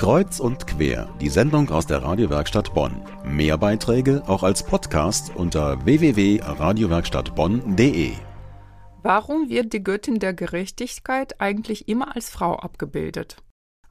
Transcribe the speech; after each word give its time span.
Kreuz 0.00 0.40
und 0.40 0.66
quer, 0.66 1.08
die 1.20 1.28
Sendung 1.28 1.68
aus 1.68 1.86
der 1.86 2.02
Radiowerkstatt 2.02 2.72
Bonn. 2.72 3.02
Mehr 3.22 3.58
Beiträge 3.58 4.22
auch 4.26 4.42
als 4.42 4.64
Podcast 4.64 5.30
unter 5.36 5.84
www.radiowerkstattbonn.de. 5.84 8.12
Warum 9.02 9.50
wird 9.50 9.74
die 9.74 9.84
Göttin 9.84 10.18
der 10.18 10.32
Gerechtigkeit 10.32 11.38
eigentlich 11.38 11.86
immer 11.86 12.16
als 12.16 12.30
Frau 12.30 12.56
abgebildet? 12.56 13.42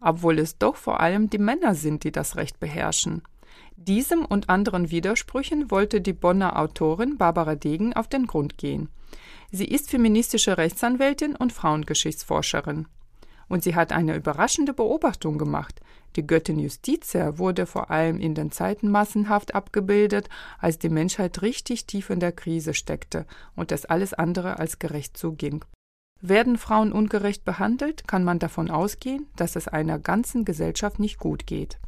Obwohl 0.01 0.39
es 0.39 0.57
doch 0.57 0.77
vor 0.77 0.99
allem 0.99 1.29
die 1.29 1.37
Männer 1.37 1.76
sind, 1.76 2.03
die 2.03 2.12
das 2.12 2.37
Recht 2.37 2.60
beherrschen. 2.60 3.21
Diesem 3.76 4.26
und 4.26 4.49
anderen 4.49 4.89
Widersprüchen 4.89 5.69
wollte 5.69 6.01
die 6.01 6.13
Bonner 6.13 6.57
Autorin 6.57 7.19
Barbara 7.19 7.53
Degen 7.53 7.94
auf 7.94 8.07
den 8.07 8.26
Grund 8.26 8.57
gehen. 8.57 8.89
Sie 9.51 9.65
ist 9.65 9.91
feministische 9.91 10.57
Rechtsanwältin 10.57 11.35
und 11.35 11.53
Frauengeschichtsforscherin. 11.53 12.87
Und 13.50 13.63
sie 13.63 13.76
hat 13.76 13.92
eine 13.92 14.16
überraschende 14.16 14.74
Beobachtung 14.74 15.38
gemacht. 15.38 15.81
Die 16.16 16.26
Göttin 16.26 16.59
Justitia 16.59 17.38
wurde 17.38 17.66
vor 17.66 17.91
allem 17.91 18.20
in 18.20 18.35
den 18.35 18.52
Zeiten 18.52 18.90
massenhaft 18.90 19.53
abgebildet, 19.53 20.30
als 20.59 20.80
die 20.80 20.90
Menschheit 20.90 21.41
richtig 21.41 21.85
tief 21.85 22.09
in 22.09 22.20
der 22.20 22.31
Krise 22.31 22.73
steckte 22.73 23.26
und 23.55 23.71
es 23.71 23.85
alles 23.85 24.13
andere 24.13 24.59
als 24.59 24.80
gerecht 24.80 25.17
zuging. 25.17 25.66
Werden 26.21 26.57
Frauen 26.57 26.91
ungerecht 26.91 27.45
behandelt, 27.45 28.07
kann 28.07 28.23
man 28.23 28.40
davon 28.40 28.70
ausgehen, 28.70 29.27
dass 29.35 29.55
es 29.55 29.68
einer 29.68 29.99
ganzen 29.99 30.45
Gesellschaft 30.45 30.99
nicht 30.99 31.18
gut 31.18 31.48
geht. 31.48 31.79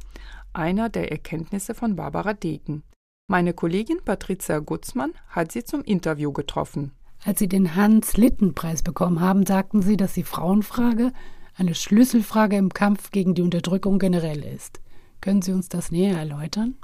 Einer 0.54 0.90
der 0.90 1.12
Erkenntnisse 1.12 1.76
von 1.76 1.96
Barbara 1.96 2.34
Degen. 2.34 2.84
Meine 3.28 3.54
Kollegin 3.54 4.02
Patricia 4.04 4.60
Gutzmann 4.60 5.14
hat 5.30 5.52
sie 5.52 5.64
zum 5.64 5.84
Interview 5.84 6.32
getroffen. 6.32 6.92
Als 7.24 7.40
Sie 7.40 7.48
den 7.48 7.76
Hans-Litten-Preis 7.76 8.82
bekommen 8.82 9.20
haben, 9.20 9.46
sagten 9.46 9.82
Sie, 9.84 9.96
dass 9.96 10.14
die 10.14 10.24
Frauenfrage 10.24 11.12
eine 11.56 11.76
Schlüsselfrage 11.76 12.56
im 12.56 12.74
Kampf 12.74 13.12
gegen 13.12 13.36
die 13.36 13.42
Unterdrückung 13.42 14.00
generell 14.00 14.44
ist. 14.44 14.80
Können 15.22 15.42
Sie 15.42 15.52
uns 15.52 15.70
das 15.70 15.92
näher 15.92 16.18
erläutern? 16.18 16.76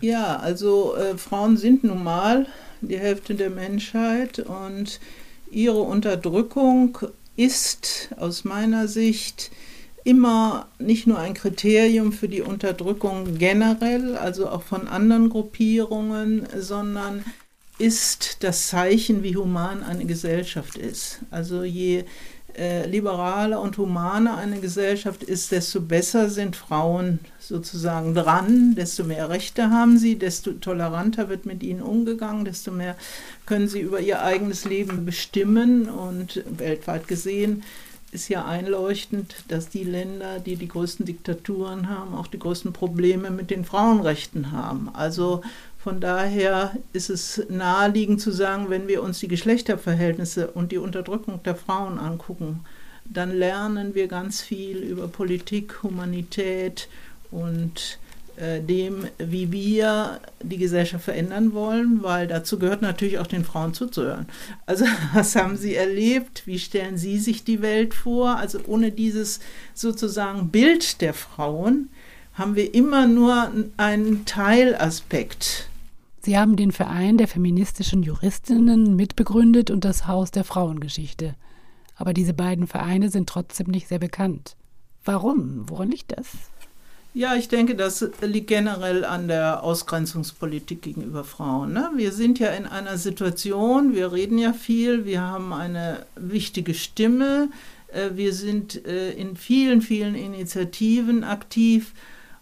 Ja, 0.00 0.36
also 0.36 0.94
äh, 0.96 1.18
Frauen 1.18 1.56
sind 1.56 1.84
nun 1.84 2.02
mal 2.02 2.46
die 2.80 2.98
Hälfte 2.98 3.34
der 3.34 3.50
Menschheit 3.50 4.38
und 4.38 5.00
ihre 5.50 5.82
Unterdrückung 5.82 6.98
ist 7.36 8.10
aus 8.16 8.44
meiner 8.44 8.88
Sicht 8.88 9.50
immer 10.04 10.66
nicht 10.78 11.06
nur 11.06 11.18
ein 11.18 11.34
Kriterium 11.34 12.12
für 12.12 12.28
die 12.28 12.42
Unterdrückung 12.42 13.38
generell, 13.38 14.16
also 14.16 14.48
auch 14.48 14.62
von 14.62 14.88
anderen 14.88 15.30
Gruppierungen, 15.30 16.46
sondern 16.58 17.24
ist 17.78 18.38
das 18.40 18.68
Zeichen, 18.68 19.22
wie 19.22 19.36
human 19.36 19.82
eine 19.82 20.04
Gesellschaft 20.04 20.76
ist. 20.76 21.20
Also 21.30 21.62
je 21.62 22.04
äh, 22.56 22.86
liberaler 22.86 23.60
und 23.60 23.78
humaner 23.78 24.36
eine 24.36 24.60
Gesellschaft 24.60 25.22
ist, 25.22 25.52
desto 25.52 25.80
besser 25.80 26.28
sind 26.28 26.56
Frauen 26.56 27.18
sozusagen 27.38 28.14
dran, 28.14 28.74
desto 28.74 29.04
mehr 29.04 29.28
Rechte 29.28 29.70
haben 29.70 29.98
sie, 29.98 30.16
desto 30.18 30.52
toleranter 30.52 31.28
wird 31.28 31.46
mit 31.46 31.62
ihnen 31.62 31.82
umgegangen, 31.82 32.44
desto 32.44 32.70
mehr 32.70 32.96
können 33.46 33.68
sie 33.68 33.80
über 33.80 34.00
ihr 34.00 34.22
eigenes 34.22 34.64
Leben 34.64 35.04
bestimmen 35.04 35.88
und 35.88 36.42
weltweit 36.46 37.08
gesehen 37.08 37.62
ist 38.12 38.28
ja 38.28 38.44
einleuchtend, 38.44 39.34
dass 39.48 39.70
die 39.70 39.84
Länder, 39.84 40.38
die 40.38 40.56
die 40.56 40.68
größten 40.68 41.06
Diktaturen 41.06 41.88
haben, 41.88 42.14
auch 42.14 42.26
die 42.26 42.38
größten 42.38 42.74
Probleme 42.74 43.30
mit 43.30 43.50
den 43.50 43.64
Frauenrechten 43.64 44.52
haben. 44.52 44.90
Also 44.92 45.40
von 45.82 46.00
daher 46.00 46.76
ist 46.92 47.10
es 47.10 47.42
naheliegend 47.48 48.20
zu 48.20 48.30
sagen, 48.30 48.70
wenn 48.70 48.86
wir 48.86 49.02
uns 49.02 49.18
die 49.18 49.26
Geschlechterverhältnisse 49.26 50.46
und 50.48 50.70
die 50.70 50.78
Unterdrückung 50.78 51.42
der 51.42 51.56
Frauen 51.56 51.98
angucken, 51.98 52.60
dann 53.04 53.32
lernen 53.32 53.96
wir 53.96 54.06
ganz 54.06 54.42
viel 54.42 54.76
über 54.76 55.08
Politik, 55.08 55.82
Humanität 55.82 56.88
und 57.32 57.98
äh, 58.36 58.60
dem, 58.60 59.08
wie 59.18 59.50
wir 59.50 60.20
die 60.40 60.58
Gesellschaft 60.58 61.04
verändern 61.04 61.52
wollen, 61.52 62.04
weil 62.04 62.28
dazu 62.28 62.60
gehört 62.60 62.80
natürlich 62.80 63.18
auch 63.18 63.26
den 63.26 63.44
Frauen 63.44 63.74
zuzuhören. 63.74 64.26
Also 64.66 64.84
was 65.14 65.34
haben 65.34 65.56
sie 65.56 65.74
erlebt? 65.74 66.46
Wie 66.46 66.60
stellen 66.60 66.96
sie 66.96 67.18
sich 67.18 67.42
die 67.42 67.60
Welt 67.60 67.92
vor? 67.92 68.36
Also 68.36 68.60
ohne 68.68 68.92
dieses 68.92 69.40
sozusagen 69.74 70.50
Bild 70.50 71.00
der 71.00 71.12
Frauen 71.12 71.88
haben 72.34 72.54
wir 72.54 72.72
immer 72.72 73.08
nur 73.08 73.50
einen 73.78 74.24
Teilaspekt 74.26 75.68
Sie 76.24 76.38
haben 76.38 76.54
den 76.54 76.70
Verein 76.70 77.18
der 77.18 77.26
feministischen 77.26 78.04
Juristinnen 78.04 78.94
mitbegründet 78.94 79.72
und 79.72 79.84
das 79.84 80.06
Haus 80.06 80.30
der 80.30 80.44
Frauengeschichte. 80.44 81.34
Aber 81.96 82.14
diese 82.14 82.32
beiden 82.32 82.68
Vereine 82.68 83.10
sind 83.10 83.28
trotzdem 83.28 83.66
nicht 83.66 83.88
sehr 83.88 83.98
bekannt. 83.98 84.56
Warum? 85.04 85.68
Woran 85.68 85.90
liegt 85.90 86.16
das? 86.16 86.28
Ja, 87.12 87.34
ich 87.34 87.48
denke, 87.48 87.74
das 87.74 88.06
liegt 88.22 88.46
generell 88.46 89.04
an 89.04 89.28
der 89.28 89.64
Ausgrenzungspolitik 89.64 90.80
gegenüber 90.80 91.24
Frauen. 91.24 91.72
Ne? 91.72 91.90
Wir 91.96 92.12
sind 92.12 92.38
ja 92.38 92.50
in 92.50 92.66
einer 92.66 92.96
Situation, 92.98 93.94
wir 93.94 94.12
reden 94.12 94.38
ja 94.38 94.52
viel, 94.52 95.04
wir 95.04 95.20
haben 95.20 95.52
eine 95.52 96.06
wichtige 96.14 96.72
Stimme, 96.72 97.50
äh, 97.88 98.10
wir 98.14 98.32
sind 98.32 98.86
äh, 98.86 99.10
in 99.10 99.36
vielen, 99.36 99.82
vielen 99.82 100.14
Initiativen 100.14 101.22
aktiv 101.24 101.92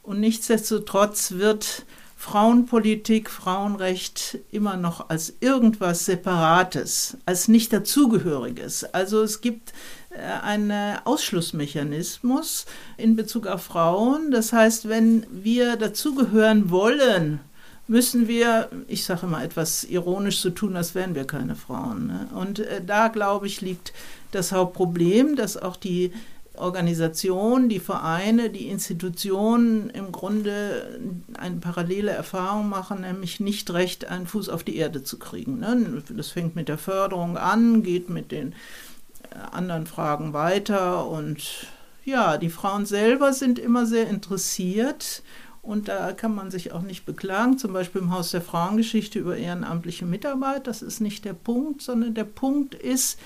und 0.03 0.21
nichtsdestotrotz 0.21 1.33
wird 1.33 1.85
Frauenpolitik, 2.21 3.31
Frauenrecht 3.31 4.41
immer 4.53 4.77
noch 4.77 5.09
als 5.09 5.33
irgendwas 5.41 6.05
Separates, 6.05 7.17
als 7.25 7.49
nicht 7.49 7.73
dazugehöriges. 7.73 8.85
Also 8.85 9.23
es 9.23 9.41
gibt 9.41 9.73
äh, 10.11 10.21
einen 10.43 10.99
Ausschlussmechanismus 11.05 12.67
in 12.99 13.17
Bezug 13.17 13.47
auf 13.47 13.63
Frauen. 13.63 14.31
Das 14.33 14.53
heißt, 14.53 14.91
wenn 14.91 15.27
wir 15.31 15.77
dazugehören 15.77 16.69
wollen, 16.71 17.41
müssen 17.89 18.29
wir, 18.29 18.69
ich 18.87 19.07
sage 19.07 19.25
immer 19.25 19.43
etwas 19.43 19.85
ironisch 19.85 20.41
so 20.41 20.51
tun, 20.51 20.77
als 20.77 20.95
wären 20.95 21.15
wir 21.15 21.25
keine 21.25 21.57
Frauen. 21.57 22.09
Ne? 22.09 22.29
Und 22.35 22.59
äh, 22.59 22.85
da, 22.85 23.09
glaube 23.09 23.47
ich, 23.47 23.63
liegt 23.63 23.95
das 24.31 24.53
Hauptproblem, 24.53 25.37
dass 25.37 25.57
auch 25.57 25.77
die 25.77 26.13
Organisationen, 26.57 27.69
die 27.69 27.81
Vereine, 27.81 28.51
die 28.51 28.69
Institutionen 28.69 29.91
im 29.91 30.13
Grunde 30.13 31.01
eine 31.39 31.57
parallele 31.57 32.11
Erfahrung 32.11 32.69
machen, 32.69 33.03
nämlich 33.03 33.41
nicht 33.41 33.71
recht 33.73 34.07
einen 34.07 34.27
Fuß 34.27 34.49
auf 34.49 34.65
die 34.65 34.77
Erde 34.77 35.03
zu 35.03 35.19
kriegen. 35.19 35.59
Ne? 35.59 36.03
Das 36.11 36.31
fängt 36.31 36.57
mit 36.57 36.69
der 36.69 36.79
Förderung 36.79 37.37
an, 37.37 37.83
geht 37.83 38.11
mit 38.11 38.33
den 38.33 38.53
äh, 38.53 39.37
anderen 39.53 39.87
Fragen 39.87 40.33
weiter 40.33 41.07
und 41.07 41.67
ja, 42.05 42.39
die 42.39 42.51
Frauen 42.51 42.87
selber 42.87 43.33
sind 43.33 43.59
immer 43.59 43.87
sehr 43.87 44.09
interessiert 44.09 45.23
und 45.63 45.89
da 45.89 46.13
kann 46.13 46.35
man 46.35 46.51
sich 46.51 46.73
auch 46.73 46.83
nicht 46.83 47.05
beklagen, 47.05 47.59
zum 47.59 47.73
Beispiel 47.73 48.01
im 48.01 48.13
Haus 48.13 48.31
der 48.31 48.41
Frauengeschichte 48.41 49.19
über 49.19 49.37
ehrenamtliche 49.37 50.07
Mitarbeit. 50.07 50.67
Das 50.67 50.83
ist 50.83 51.01
nicht 51.01 51.25
der 51.25 51.35
Punkt, 51.35 51.83
sondern 51.83 52.15
der 52.15 52.25
Punkt 52.25 52.75
ist, 52.75 53.21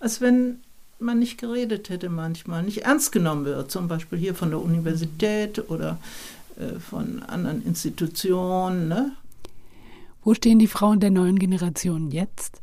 als 0.00 0.20
wenn 0.20 0.60
man 1.04 1.18
nicht 1.18 1.38
geredet 1.38 1.88
hätte 1.88 2.08
manchmal, 2.08 2.62
nicht 2.62 2.82
ernst 2.82 3.12
genommen 3.12 3.44
wird, 3.44 3.70
zum 3.70 3.88
Beispiel 3.88 4.18
hier 4.18 4.34
von 4.34 4.50
der 4.50 4.60
Universität 4.60 5.70
oder 5.70 5.98
äh, 6.56 6.78
von 6.78 7.22
anderen 7.22 7.64
Institutionen. 7.64 8.88
Ne? 8.88 9.12
Wo 10.22 10.34
stehen 10.34 10.58
die 10.58 10.66
Frauen 10.66 11.00
der 11.00 11.10
neuen 11.10 11.38
Generation 11.38 12.10
jetzt? 12.10 12.60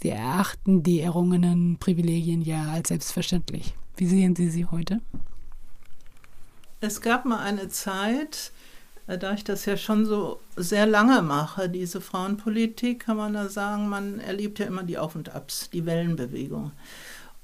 Sie 0.00 0.10
erachten 0.10 0.82
die 0.82 1.00
errungenen 1.00 1.78
Privilegien 1.78 2.42
ja 2.42 2.70
als 2.70 2.88
selbstverständlich. 2.88 3.74
Wie 3.96 4.06
sehen 4.06 4.36
Sie 4.36 4.50
sie 4.50 4.66
heute? 4.66 5.00
Es 6.80 7.00
gab 7.00 7.24
mal 7.24 7.38
eine 7.38 7.68
Zeit, 7.68 8.52
äh, 9.06 9.18
da 9.18 9.32
ich 9.32 9.44
das 9.44 9.64
ja 9.64 9.76
schon 9.76 10.04
so 10.06 10.40
sehr 10.56 10.86
lange 10.86 11.22
mache, 11.22 11.68
diese 11.68 12.00
Frauenpolitik, 12.00 13.06
kann 13.06 13.16
man 13.16 13.32
da 13.32 13.48
sagen, 13.48 13.88
man 13.88 14.20
erlebt 14.20 14.58
ja 14.58 14.66
immer 14.66 14.82
die 14.82 14.98
Auf 14.98 15.14
und 15.14 15.34
Abs, 15.34 15.70
die 15.70 15.86
Wellenbewegung. 15.86 16.72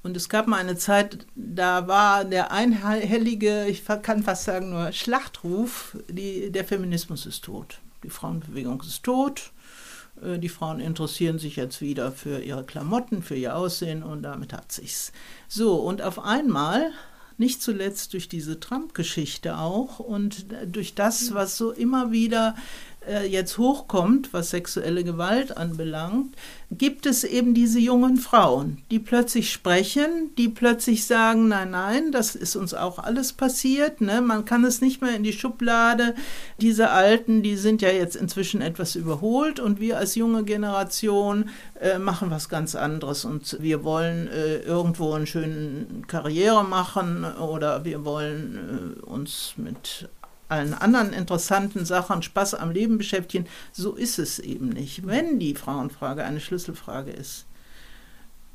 Und 0.03 0.17
es 0.17 0.27
gab 0.27 0.47
mal 0.47 0.57
eine 0.57 0.75
Zeit, 0.75 1.25
da 1.35 1.87
war 1.87 2.25
der 2.25 2.51
einhellige, 2.51 3.65
ich 3.67 3.85
kann 3.85 4.21
fast 4.21 4.43
sagen 4.43 4.69
nur 4.69 4.91
Schlachtruf, 4.91 5.97
die, 6.09 6.51
der 6.51 6.65
Feminismus 6.65 7.25
ist 7.25 7.45
tot. 7.45 7.79
Die 8.03 8.09
Frauenbewegung 8.09 8.81
ist 8.81 9.03
tot. 9.03 9.53
Äh, 10.21 10.39
die 10.39 10.49
Frauen 10.49 10.81
interessieren 10.81 11.39
sich 11.39 11.55
jetzt 11.55 11.81
wieder 11.81 12.11
für 12.11 12.39
ihre 12.39 12.65
Klamotten, 12.65 13.23
für 13.23 13.35
ihr 13.35 13.55
Aussehen 13.55 14.03
und 14.03 14.23
damit 14.23 14.51
hat 14.51 14.73
sich's. 14.73 15.13
So, 15.47 15.75
und 15.75 16.01
auf 16.01 16.19
einmal, 16.19 16.91
nicht 17.37 17.61
zuletzt 17.61 18.13
durch 18.13 18.29
diese 18.29 18.59
Trump-Geschichte 18.59 19.57
auch 19.57 19.99
und 19.99 20.45
durch 20.67 20.95
das, 20.95 21.33
was 21.33 21.57
so 21.57 21.71
immer 21.71 22.11
wieder 22.11 22.55
äh, 22.55 22.92
jetzt 23.29 23.57
hochkommt, 23.57 24.33
was 24.33 24.51
sexuelle 24.51 25.03
Gewalt 25.03 25.57
anbelangt, 25.57 26.35
gibt 26.77 27.05
es 27.05 27.23
eben 27.23 27.53
diese 27.53 27.79
jungen 27.79 28.17
Frauen, 28.17 28.77
die 28.91 28.99
plötzlich 28.99 29.51
sprechen, 29.51 30.31
die 30.37 30.49
plötzlich 30.49 31.05
sagen, 31.05 31.47
nein, 31.47 31.71
nein, 31.71 32.11
das 32.11 32.35
ist 32.35 32.55
uns 32.55 32.73
auch 32.73 32.99
alles 32.99 33.33
passiert. 33.33 34.01
Ne? 34.01 34.21
Man 34.21 34.45
kann 34.45 34.63
es 34.63 34.81
nicht 34.81 35.01
mehr 35.01 35.15
in 35.15 35.23
die 35.23 35.33
Schublade. 35.33 36.15
Diese 36.59 36.89
Alten, 36.89 37.43
die 37.43 37.57
sind 37.57 37.81
ja 37.81 37.89
jetzt 37.89 38.15
inzwischen 38.15 38.61
etwas 38.61 38.95
überholt 38.95 39.59
und 39.59 39.79
wir 39.79 39.97
als 39.97 40.15
junge 40.15 40.43
Generation 40.43 41.49
äh, 41.79 41.99
machen 41.99 42.31
was 42.31 42.49
ganz 42.49 42.75
anderes 42.75 43.25
und 43.25 43.57
wir 43.61 43.83
wollen 43.83 44.27
äh, 44.27 44.57
irgendwo 44.59 45.13
eine 45.13 45.27
schöne 45.27 45.85
Karriere 46.07 46.63
machen 46.63 47.25
oder 47.25 47.85
wir 47.85 48.05
wollen 48.05 48.95
äh, 48.99 49.05
uns 49.05 49.53
mit 49.57 50.09
allen 50.49 50.73
anderen 50.73 51.13
interessanten 51.13 51.85
Sachen 51.85 52.21
Spaß 52.21 52.55
am 52.55 52.71
Leben 52.71 52.97
beschäftigen. 52.97 53.47
So 53.71 53.93
ist 53.93 54.19
es 54.19 54.39
eben 54.39 54.69
nicht. 54.69 55.05
Wenn 55.05 55.39
die 55.39 55.55
Frauenfrage 55.55 56.23
eine 56.23 56.39
Schlüsselfrage 56.39 57.11
ist, 57.11 57.45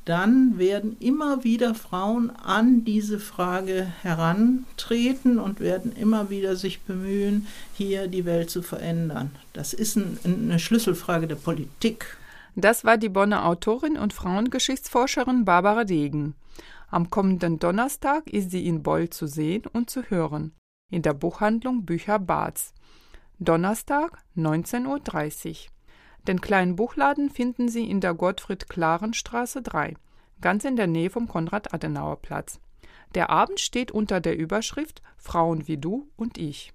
dann 0.05 0.57
werden 0.57 0.97
immer 0.99 1.43
wieder 1.43 1.75
Frauen 1.75 2.31
an 2.31 2.83
diese 2.83 3.19
Frage 3.19 3.85
herantreten 4.01 5.37
und 5.37 5.59
werden 5.59 5.91
immer 5.91 6.31
wieder 6.31 6.55
sich 6.55 6.81
bemühen, 6.81 7.45
hier 7.73 8.07
die 8.07 8.25
Welt 8.25 8.49
zu 8.49 8.63
verändern. 8.63 9.29
Das 9.53 9.73
ist 9.73 9.97
ein, 9.97 10.17
eine 10.23 10.57
Schlüsselfrage 10.57 11.27
der 11.27 11.35
Politik. 11.35 12.17
Das 12.55 12.83
war 12.83 12.97
die 12.97 13.09
Bonner 13.09 13.45
Autorin 13.45 13.97
und 13.97 14.13
Frauengeschichtsforscherin 14.13 15.45
Barbara 15.45 15.83
Degen. 15.83 16.33
Am 16.89 17.11
kommenden 17.11 17.59
Donnerstag 17.59 18.27
ist 18.27 18.49
sie 18.49 18.65
in 18.65 18.81
Beul 18.81 19.11
zu 19.11 19.27
sehen 19.27 19.63
und 19.71 19.91
zu 19.91 20.01
hören 20.09 20.53
in 20.89 21.01
der 21.01 21.13
Buchhandlung 21.13 21.85
Bücher 21.85 22.19
Barz. 22.19 22.73
Donnerstag 23.39 24.23
19.30 24.35 25.49
Uhr. 25.49 25.55
Den 26.27 26.41
kleinen 26.41 26.75
Buchladen 26.75 27.29
finden 27.29 27.69
Sie 27.69 27.89
in 27.89 28.01
der 28.01 28.13
Gottfried-Klaren-Straße 28.13 29.61
3, 29.61 29.95
ganz 30.41 30.65
in 30.65 30.75
der 30.75 30.87
Nähe 30.87 31.09
vom 31.09 31.27
Konrad-Adenauer-Platz. 31.27 32.59
Der 33.15 33.29
Abend 33.29 33.59
steht 33.59 33.91
unter 33.91 34.19
der 34.19 34.37
Überschrift 34.37 35.01
Frauen 35.17 35.67
wie 35.67 35.77
du 35.77 36.09
und 36.15 36.37
ich. 36.37 36.73